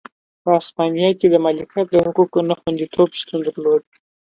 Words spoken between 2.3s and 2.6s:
نه